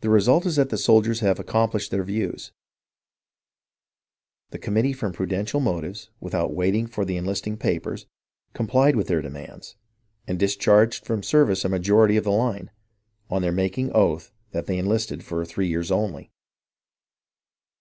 [0.00, 2.50] The result is that the soldiers have accomplished their views;
[4.50, 8.06] the committee from prudential motives, without waiting for the enlisting papers,
[8.54, 9.76] complied with their demands,
[10.26, 12.72] and discharged from service a majority of the line,
[13.30, 16.32] on their making oath that they enlisted for three years only.